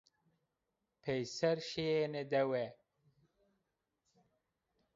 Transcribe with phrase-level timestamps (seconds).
[1.01, 2.65] Peyser şîyêne dewe